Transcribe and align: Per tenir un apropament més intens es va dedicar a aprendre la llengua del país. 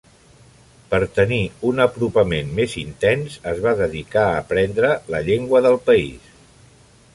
Per 0.93 0.99
tenir 1.17 1.41
un 1.71 1.81
apropament 1.85 2.49
més 2.61 2.73
intens 2.85 3.37
es 3.53 3.61
va 3.67 3.75
dedicar 3.83 4.25
a 4.31 4.41
aprendre 4.41 4.93
la 5.17 5.23
llengua 5.31 5.65
del 5.67 5.81
país. 5.93 6.33